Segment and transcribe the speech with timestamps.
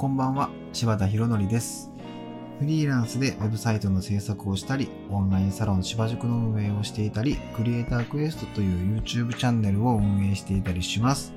[0.00, 1.90] こんばんは、柴田博則です。
[2.58, 11.34] フリーランスでウェブサイトの制作をしたり、オンラインサロン芝塾の運営をしていたり、クリエイタークエストという YouTube チャンネルを運営していたりします。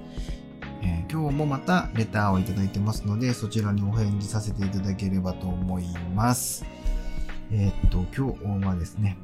[0.81, 5.83] えー今日もまたレターをいただいてますので、そちらにお返事させていただければと思い
[6.15, 6.65] ます。
[7.51, 9.17] えーっと、今日はですね、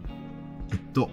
[0.74, 1.10] えっと、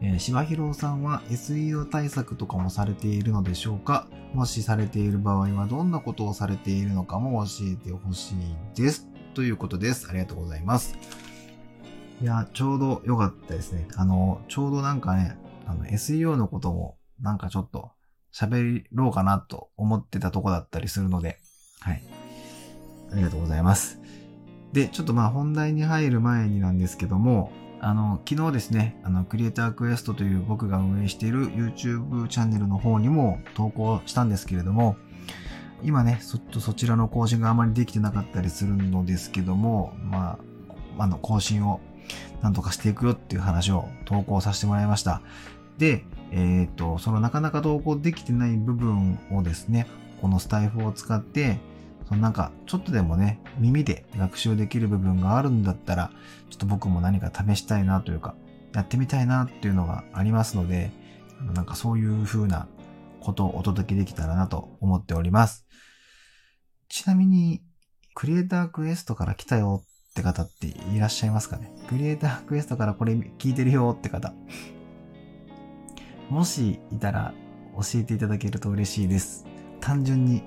[0.00, 4.06] えー、柴弘さんは SEO 対策とかもされているのでしょうか？
[4.34, 9.08] もしされている場合はどんなことをされているのかも教えてほしいです。
[9.34, 10.08] ということです。
[10.08, 10.96] ありがとうございます。
[12.22, 13.88] いや、ちょうど良かったですね。
[13.96, 17.90] あの、ちょうどなんかね、あの、SEO のこともなんかちょっと
[18.32, 21.38] 喋ろうかなと思ってたとこだったりするので、
[21.80, 22.02] はい。
[23.12, 24.00] ありがとうございます。
[24.72, 27.50] で、ちょっとまあ本題に入る前になんですけども、
[27.82, 34.96] あの、昨日ですね、あの、クリエイタークエストという僕が運営している YouTube チャンネルの方にも投稿したんですけれども、
[35.82, 40.38] 今ね、そっとそちらの更新があまりできてなかったりするのですけども、ま
[40.98, 41.80] あ、あの、更新を
[42.42, 45.22] なんとかしていくよっていう話を投稿させてもらいました。
[45.78, 49.86] で、えっ、と、そのなかなか投稿できてない部分をですね、
[50.20, 51.58] このスタイフを使って、
[52.10, 56.10] そのなんか、ちょっとでもね、耳で学習できる部分があるんだったら、
[56.50, 58.34] ちょっと僕も何か試したいなというか、
[58.74, 60.90] やってみたいなっていうのがありますので、
[61.54, 62.66] なんかそういう風な
[63.20, 65.64] ことをお届けできたらなと思っております。
[66.88, 67.62] ちなみに、
[68.16, 71.72] クリエイタークエストから来たよって方っていらっしゃいますかね？
[71.88, 74.34] クリエイタークエストからこれ聞いてるよって方。
[76.28, 77.32] もしいたら
[77.76, 79.46] 教えていただけると嬉しいです。
[79.80, 80.42] 単純に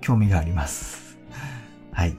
[0.00, 1.18] 興味があります。
[1.92, 2.16] はい。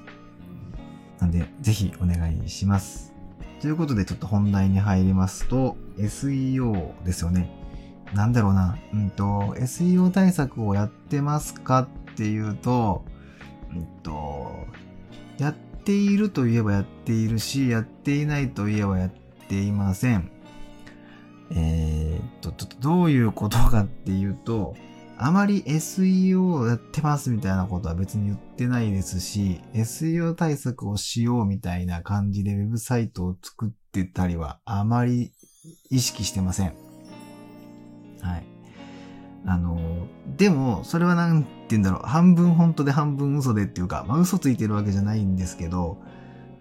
[1.20, 3.14] なんで、ぜひお願いします。
[3.62, 7.50] ということで、ちょっと本題に入りますと、SEO ですよね。
[8.14, 8.78] なんだろうな。
[8.94, 13.06] うんと、SEO 対策をやってますかっていうと、
[13.72, 14.52] うんと、
[15.38, 19.12] やっているといえばやっているし、やっていないといえばやっ
[19.48, 20.32] ていません。
[21.52, 24.76] えーっと、ちょっとどういうことかっていうと、
[25.24, 35.32] あまり SEO をやってますみたいなことは別に言ってないですし、SEO 対策をしようみたいな感じでウェブサイトを作ってたりはあまり
[35.92, 36.74] 意識してません。
[38.22, 38.44] はい。
[39.46, 46.00] あの、でも、それはなんて言うんだろう、半分本当で半分嘘でっていうか、まあ嘘ついてるわけじゃないんですけど、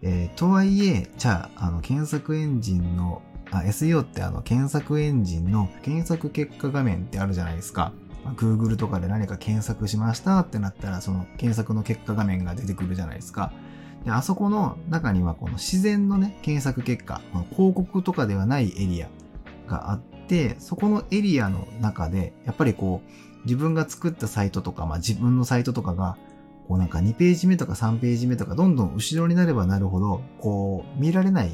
[0.02, 7.92] えーとはいえ、じゃあ、あの、検索エンジンの、あ、SEO ってあの、検索エンジンの検索結果画面ってあるじゃないですか。
[8.24, 13.52] まあ Google とかで何か検索しましたってなったら、その検索の結果画面が出てくるじゃないですか。
[14.04, 19.08] で、あそこの中にはこの自然のね、検索結果、まあ広告とかではないエリア
[19.66, 23.10] があって、そこのエリアの中で、やっぱりこう、
[23.44, 26.16] 自分が作ったサイトとか、まあ自分のサイトとかが、
[26.68, 31.52] こうなんか2ページ目とか3ページ目とかどんどん後ろになればなるほど、こう見られない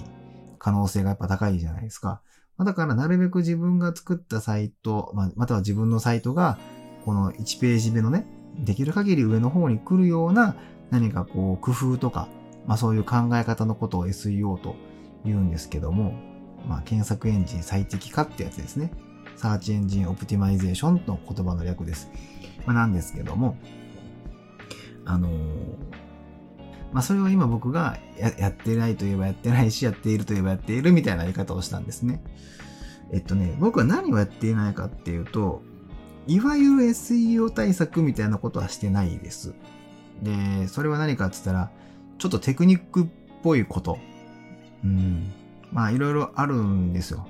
[0.59, 2.21] 可能性がやっぱ高いじゃないですか。
[2.57, 6.59] まだからなるべく自分が作ったサイト、ま、または自分のサイトが、
[7.05, 8.27] この1ページ目のね、
[8.59, 10.57] できる限り上の方に来るような
[10.91, 12.29] 何かこう工夫とか、
[12.67, 14.77] まあそういう考え方のことを SEO と
[15.25, 16.15] 言うんですけども、
[16.67, 18.91] まあ検索エンジン最適化ってやつですね。
[19.37, 22.11] Search Engine Optimization の言葉の略です。
[22.65, 23.59] まあなんですけども、
[25.05, 26.06] あのー
[26.97, 27.99] まあそれを今僕が
[28.39, 32.25] やってないといえばやってないし、やっているといえばやっているみたいな言い方をしたんですね。
[33.13, 35.61] えっとね、僕は何をやっていないかっていうと、
[36.27, 39.55] いわゆる SEO 対策みたいなことはしてないです。
[40.23, 41.71] で、それは何かって言ったら、
[42.17, 43.07] ちょっとテクニックっ
[43.43, 43.99] ぽいこと。
[44.83, 45.31] うん。
[45.73, 47.27] まあいろいろあるんですよ。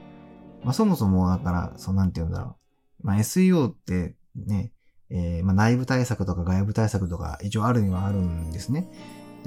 [0.63, 2.57] まあそもそもだから、そうなんて言うんだろ
[3.03, 3.07] う。
[3.09, 4.71] まあ SEO ってね、
[5.11, 8.87] えーまあ内部対策とか外部対策とか一応あるにはあるんですね。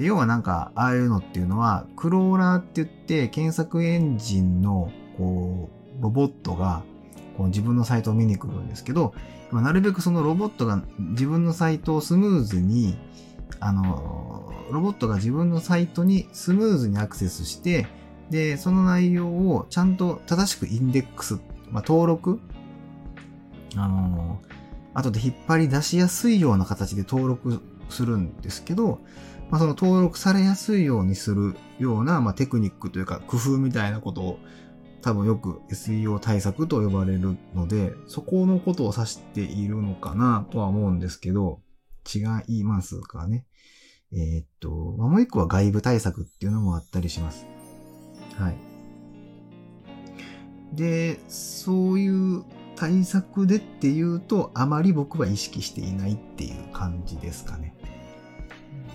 [0.00, 5.68] で要はなんか、ああいうのっていうのは、クローラーって言って、検索エンジンの、こ
[5.98, 6.84] う、ロボットが、
[7.36, 9.12] こう自分のサイトを見に来るんですけど、
[9.52, 12.96] なるべくそのロボットが自分のサイトをスムーズに、
[13.60, 17.86] あの、ロボットが自分のサイトにスムーズにアクセスして、
[18.30, 22.40] で、その内容をちゃんと正しくインデックス、まあ、登録、
[23.76, 24.40] あの、
[24.94, 27.60] 後で引っ張り出しやすいような形で登録
[27.90, 29.00] するんですけど、
[29.50, 34.38] まあ、その登録されやすいようにするような、まあ、テクニックというか工夫みたいなことを
[35.02, 41.60] 多分よく SEO 対策と呼ばれるので、そこのことを指しているのかなとは思うんですけど、
[42.12, 43.46] 違いますかね。
[44.12, 47.46] えーっと、まあ、もう一個は外部対策っていうのもあったりします。
[48.36, 48.56] はい。
[50.74, 52.44] で、そういう
[52.76, 57.74] 対策でっていうと、あまり僕は意識していないっていう感じですかね。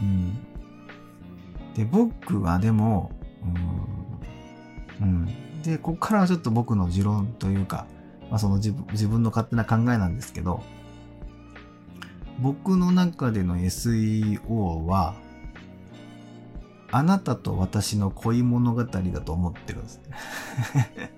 [0.02, 0.38] うん。
[1.74, 3.12] で、僕はでも、
[5.00, 5.08] うん。
[5.08, 5.62] うん。
[5.64, 7.88] で、ここからはちょっと僕の持論というか、
[8.30, 10.64] まあその自分自分の勝手な考えなんですけど、
[12.40, 15.16] 僕の中での SEO は、
[16.92, 20.02] あなたと私の恋物語だと思ってるんです
[20.96, 21.12] ね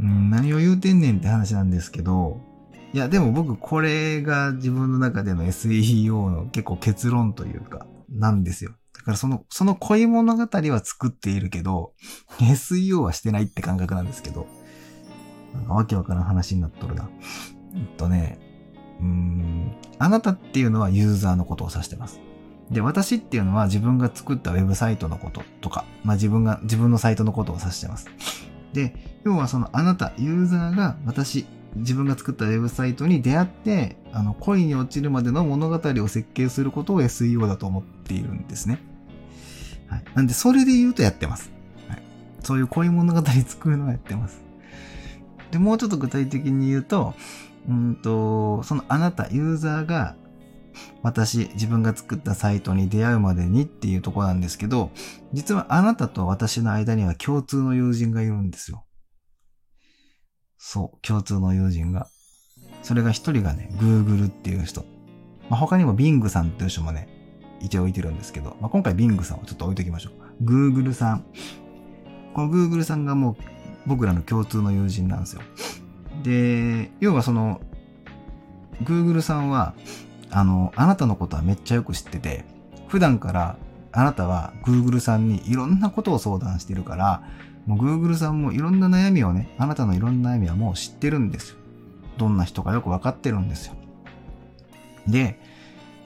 [0.00, 0.30] うん。
[0.30, 2.40] 何を言うてんねんって話なんですけど、
[2.92, 8.72] いや、でも僕これが自分の中での SEO の結構結論というか、なんですよ。
[8.94, 11.92] だからその、その恋物語は作っているけど、
[12.38, 14.46] SEO はしてないって感覚なんですけど、
[15.54, 17.08] なんかわけわからん話になっとるな。
[17.74, 18.38] えっとね、
[19.00, 22.20] うーん、あなたっていうのはユーザーのことを指してます。
[22.70, 28.06] で、私っていうのは自分が作ったウェブサイトのこととか、まあ自分が、自分のサイトのことを指してます。
[28.72, 31.46] で、要はそのあなた、ユーザーが私、
[31.76, 38.78] 自分が作ったウェブサイトに出会って、あの、恋に落ちるまでの物語を設計することを SEO だと思っているんですね。
[39.88, 40.04] はい。
[40.14, 41.50] なんで、それで言うとやってます。
[41.88, 42.02] はい。
[42.42, 44.42] そういう恋物語作るのはやってます。
[45.50, 47.14] で、もうちょっと具体的に言うと、
[47.68, 50.16] うんと、そのあなた、ユーザーが、
[51.02, 54.90] 私、自分が作ったサイトに出会うまでにっていうとこなんですけど、
[55.32, 58.84] 実はあなたと私の間には共通の友人がいるんですよ。
[60.64, 62.06] そう、共通の友人が。
[62.84, 64.84] それが一人がね、Google っていう人。
[65.50, 67.08] まあ、他にも Bing さんっていう人もね、
[67.60, 70.10] 一応置いてるんですけど、まあ、今回 Bing さんをちょっと置いときましょ
[70.40, 70.44] う。
[70.44, 71.24] Google さん。
[72.32, 73.36] この Google さんがもう
[73.86, 75.42] 僕らの共通の友人なんですよ。
[76.22, 77.60] で、要はその、
[78.84, 79.74] Google さんは、
[80.30, 82.44] あの、あなたのことはめっちゃよく知ってて、
[82.86, 83.56] 普段から
[83.90, 87.22] あなたは Google さんにいろんなことを相談してるから、
[87.66, 91.56] もう Google さんもいろんな悩みをね、あなたのいろんな悩みはもう知ってるんですよ。
[92.18, 93.74] どんな人かよくわかってるんですよ。
[95.06, 95.38] で、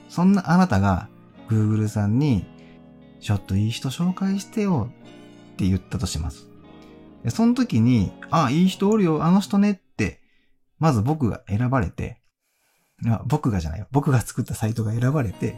[0.09, 1.09] そんなあなたが
[1.49, 2.47] Google さんに、
[3.21, 4.91] ちょっといい人紹介してよ
[5.53, 6.49] って言ったとします。
[7.25, 10.21] でその時に、あ、いい人おるよ、あの人ねって、
[10.79, 12.21] まず僕が選ばれて、
[13.27, 13.89] 僕がじゃないよ。
[13.91, 15.57] 僕が作ったサイトが選ばれて、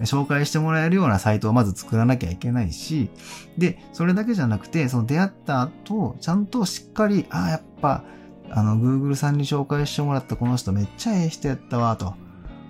[0.00, 3.10] 紹介してもらえるようなサイトをまず作らなきゃいけないし、
[3.56, 8.04] で、それだけじゃなくて、その出会った後、ちゃんとしっかり、ああ、やっぱ、
[8.50, 12.14] あの、Google さんに紹介してもらったこの人めっちゃええ人やったわ、と。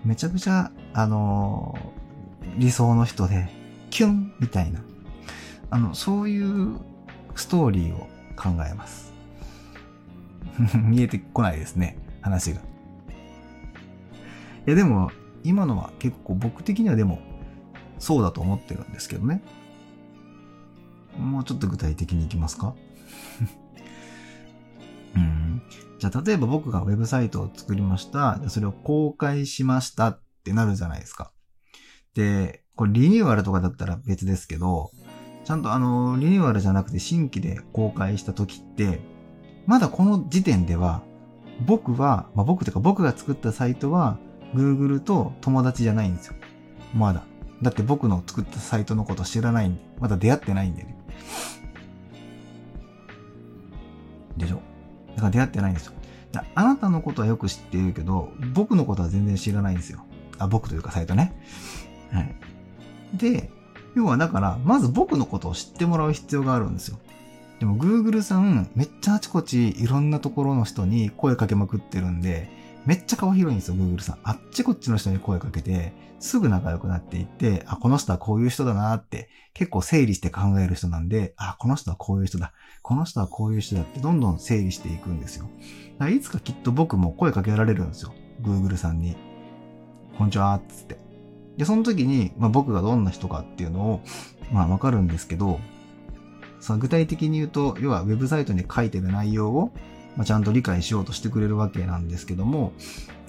[0.05, 2.05] めちゃくちゃ、あのー
[2.59, 3.49] 理想の人で、
[3.91, 4.81] キュンみたいな。
[5.71, 6.79] あの、そういう
[7.35, 8.06] ストーリーを
[8.37, 9.12] 考えます。
[10.79, 12.61] 見えてこないですね、話が。
[12.61, 12.62] い
[14.67, 15.11] や、でも、
[15.44, 17.19] 今のは結構僕的にはでも、
[17.99, 19.43] そうだと思ってるんですけどね。
[21.17, 22.75] もうちょっと具体的にいきますか？
[25.14, 25.62] うん。
[26.00, 28.41] じゃあ、例えば僕がウェブサイトを作りました。
[28.49, 31.31] それを公開しましたってなるじゃないですか。
[32.14, 34.90] で、これリニューアルとかだったら別ですけど、
[35.44, 39.00] ちゃんとあの、リニューアルじゃなくて新規で公開した時って、
[39.67, 41.02] まだこの時点では、
[41.67, 44.19] 僕は、まあ、僕というか僕が作ったサイトは、
[44.55, 46.35] Google と友達じゃないんですよ。
[46.95, 47.25] まだ。
[47.62, 50.97] だって僕の作ったサイトのこと知らないんで、まだ出会ってないんでね。
[54.37, 54.61] でしょ？
[55.15, 55.93] だから出会ってないんですよ。
[56.56, 60.00] あなたのことはよく知っているけど、僕のことは全然知らないんですよ。
[60.38, 61.40] あ、僕というかサイトね。
[62.11, 62.35] はい。
[63.17, 63.50] で、
[63.95, 66.99] 要はだから、まず僕のことを知ってもらう必要があるんですよ。
[67.61, 72.50] でも Google さん、めっちゃあちこちいろんなところの人に声かけまくってるんで、
[72.87, 74.19] めっちゃ顔広いんですよ、Google さん。
[74.25, 82.53] あっちこっちの人に声かけて、すぐ仲良くなっていって、あ、この人はこういう人だなって、結構整理して考える人なんで、あ、この人はこういう人だ。
[82.83, 85.49] この人はこういう人だって、どんどん整理していくんですよ。
[85.99, 88.12] だからいつかきっと僕も声かけられるんですよ。
[88.43, 89.17] Google さんに。
[90.19, 90.99] こんにちは、つって。
[91.57, 94.00] で、その時に、まあ、僕がどんな人かっていうのを、
[94.53, 95.59] まあ、わかるんですけど、
[96.61, 99.73] その具体的に言うと、要はウェブサイトに書いてる内容を、
[100.16, 102.73] まあ、ちゃんと理解しようとしてくれるわけなんですけども、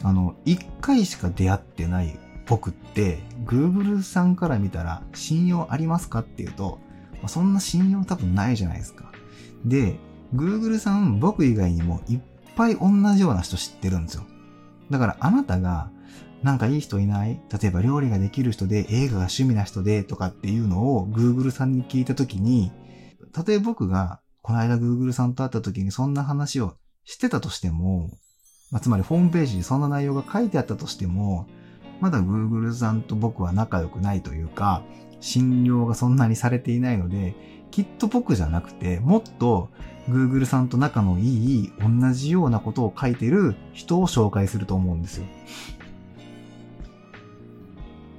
[0.04, 6.80] あの、一回しか出会ってない僕って、Google さんから見たら信用ありますかっていうと、
[7.14, 9.12] まあ、そんな信用多分ないじゃないですか。
[9.66, 9.98] で、
[10.36, 12.20] Google さん僕以外にもいっ
[12.56, 14.24] ぱい同じような人知ってるんですよ。
[14.92, 15.90] だからあなたが、
[16.44, 17.42] なんかいい人いない？
[17.52, 22.72] 例えば料理ができる人で映画が趣味な人でとかっていうのを Google さんに聞いたときに、
[23.32, 28.12] たとえ僕がこの間 Google さんと会った時にそんな話をしてたとしても、
[28.70, 31.48] まあ、つまりホームページにそんな内容が書いてあったとしても、
[32.00, 34.84] まだ Google さんと僕は仲良くないというか、
[35.20, 37.34] 信用がそんなにされていないので、
[37.72, 39.72] きっと僕じゃなくて、もっと
[40.08, 45.26] Google さんと仲のいい、同じようなことを書いてる人を紹介すると思うんですよ。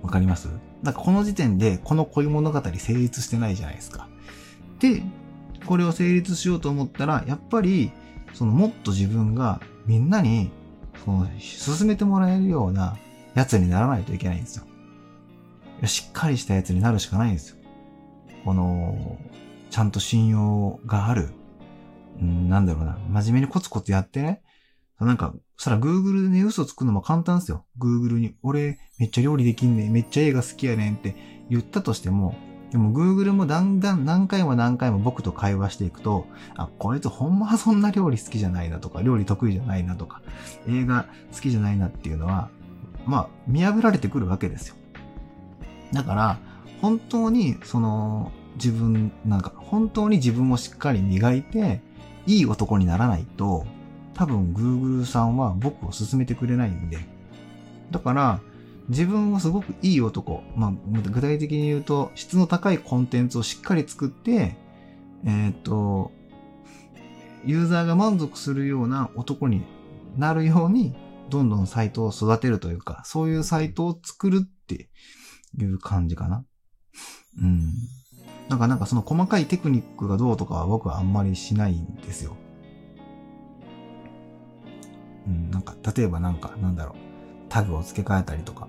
[0.03, 0.49] わかります？
[0.83, 4.09] なんかこの時点でこの恋物語成立してないじゃないですか。
[4.81, 5.05] で、
[5.67, 7.93] これを成立しようと思ったら、やっぱり、
[8.33, 10.51] そのもっと自分がみんなに、
[11.05, 12.97] その、進めてもらえるような
[13.35, 14.65] やつにならないといけないんですよ。
[15.85, 17.57] しっかりしたやつになるしかないんですよ。
[18.45, 19.19] この、
[19.71, 21.31] ちゃんと信用がある。
[22.21, 22.99] うん、なんだろうな。
[23.11, 24.43] 真面目にコツコツやってね。
[24.99, 27.67] なんか、そら Google でね、嘘つくのも簡単ですよ。
[27.79, 31.17] Google に、俺めっちゃ料理できんねん、めっちゃ映画好きやねんって
[31.51, 32.35] 言ったとしても、
[32.71, 40.21] でも Google もだんだん何回も何回も僕と会話していくと、あ、こいつほんまそんな料理好きじゃないなとか、料理得意じゃないなとか、
[40.69, 42.51] 映画好きじゃないなっていうのは、
[43.07, 44.75] まあ、見破られてくるわけですよ。
[45.93, 46.39] だから、
[46.83, 51.81] 本当に、その、自分、なんか、本当に自分をしっかり磨いて、
[52.27, 53.65] いい男にならないと、
[54.15, 56.99] 多分 Google さんは僕を勧めてくれないんで。
[57.91, 58.41] だから、
[58.89, 60.73] 自分をすごくいい男、まあ、
[61.11, 64.57] 具体的に言うと、質の高いコンテンツをしっかり作って、
[65.25, 66.13] えっ、と、
[67.45, 69.63] ユーザーが満足するような男に
[70.17, 70.95] なるように、
[71.31, 74.89] どんどんサイトを育てるというか、そういうサイトを作るって
[75.59, 76.45] いう感じかな。
[77.43, 77.73] うん。
[78.49, 82.37] なんかなんかその細かいテクニックがどうとかは僕はあんまりしないんですよ。
[85.27, 86.97] うん、なんか、例えばなんか、なんだろう、
[87.49, 88.69] タグを付け替えたりとか、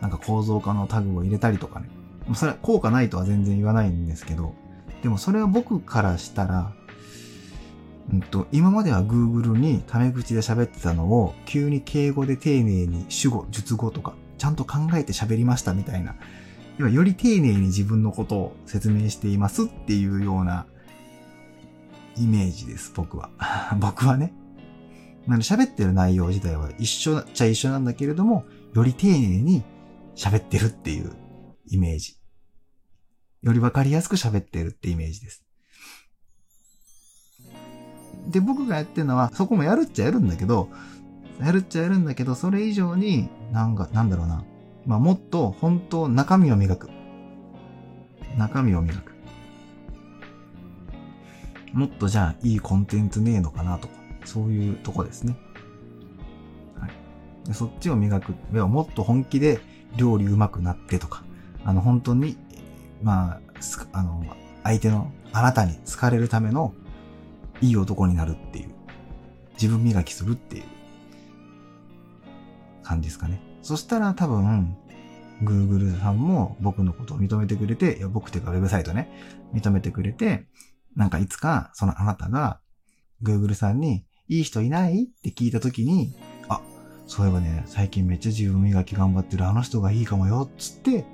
[0.00, 1.88] なんか構造化のタグを入れたりとかね。
[2.34, 4.54] それは効果ないとは全然言わないんですけど、
[5.02, 6.72] でもそれは僕からしたら、
[8.12, 16.14] うんと、今までは Google にタメ口で喋ってたのを、急に敬語で丁寧に主語、述語とか、ちゃんと考えて喋りましたみたいな。
[16.78, 20.66] 要はより丁寧に自分のことを説明していますっていうような
[22.16, 23.30] イメージです、僕は。
[23.80, 24.32] 僕はね。
[25.26, 29.64] なんで喋ってる内容自体は一緒っちゃ一緒なんだけれども、より丁寧に
[30.16, 31.12] 喋ってるっていう
[31.68, 32.16] イメージ。
[33.42, 35.44] よりわかりやすく喋ってるってイメージです。
[38.28, 40.68] で、僕がやってるのは、そこもやるっちゃやるんだけど、
[41.40, 44.44] やるっちゃやるんだけど、それ以上に、なんか、なんだろうな。
[44.86, 46.90] まあ、もっと、本当、中身を磨く。
[48.36, 49.12] 中身を磨く。
[51.72, 53.94] もっとじゃあ、いいコンテンツねえのかなとか。
[54.24, 55.36] そういうとこですね。
[56.80, 56.90] はい。
[57.46, 58.34] でそっちを磨く。
[58.52, 59.60] 要はもっと本気で
[59.96, 61.22] 料理うまくなってとか、
[61.64, 62.36] あの、本当に、
[63.02, 63.40] まあ、
[63.92, 64.24] あの、
[64.64, 66.74] 相手の、あなたに好かれるための、
[67.60, 68.70] いい男になるっていう。
[69.54, 70.64] 自分磨きするっていう
[72.82, 73.40] 感じですかね。
[73.62, 74.76] そしたら多分、
[75.42, 79.10] Google さんも僕のことを認めてくれて、いや僕っていうかウェブサイトね、
[79.54, 80.46] 認めてくれて、
[80.94, 82.60] なんかいつかそのあなたが
[83.22, 85.04] Google さんに、いい人いない？
[85.04, 86.14] って聞いたときに、
[87.06, 91.04] そういえばね、最近めっちゃ自分磨き頑張ってるあの人がいいかもよ、つって、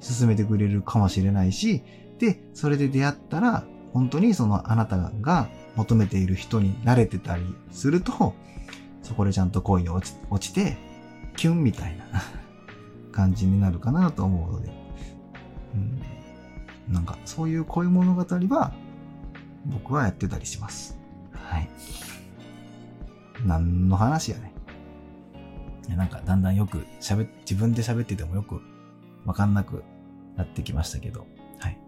[0.00, 1.82] 進めてくれるかもしれないし、
[2.18, 8.34] で、それで出会ったら、本当にそのあなたが求めている人に慣れてたりすると、
[9.02, 10.76] そこでちゃんと恋に落ち落ちて、
[11.36, 12.04] キュンみたいな
[13.12, 14.72] 感じになるかなと思うので、
[16.88, 18.72] うん、なんかそういう恋物語は
[19.66, 20.98] 僕はやってたりします。
[21.32, 21.68] はい。
[23.44, 24.51] 何の話やね。
[25.88, 28.60] なんかだんだんよく喋、自分で喋っててもよく
[29.24, 29.82] わかんなく
[30.36, 31.26] なってきましたけど、
[31.58, 31.78] はい。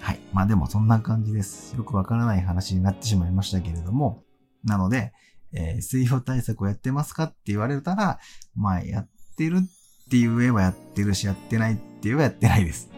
[0.00, 0.20] はい。
[0.32, 1.76] まあでもそんな感じです。
[1.76, 4.24] よくわからない話になってしまいましたけれども、
[4.64, 5.12] なので、
[5.52, 8.18] えー、水曜対策をやってますかって言われたら、
[8.54, 9.60] まあやってるっ
[10.08, 12.90] て言えばやってるし、やってないって言えばやってないです。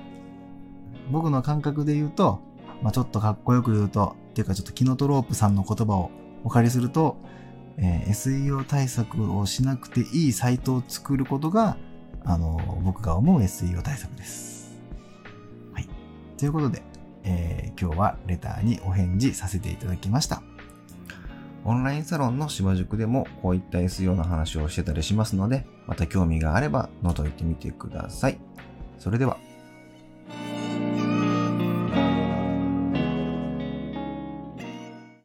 [1.11, 2.41] 僕の感覚で言うと、
[2.83, 6.11] まあちょっとかっこよく言うと、っていうかちょっとキノトロープさんの言葉を
[6.45, 7.17] お借りすると、
[7.79, 11.77] えー、SEO 対策をしなくていいサイトを作ることが、
[12.25, 14.79] あの、僕が思う SEO 対策です。
[15.73, 15.89] はい。
[16.37, 16.83] ということで、
[17.25, 20.43] えー、今日はレターにお返事させていただきました。
[21.65, 28.39] オンラインサロンの芝塾でもこういった SEO の話をしてたりしますので、また興味があれば覗いてみてください。
[28.99, 29.52] それでは。